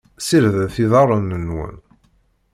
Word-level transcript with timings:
Ssiredet 0.19 0.75
iḍarren-nwen. 0.83 1.75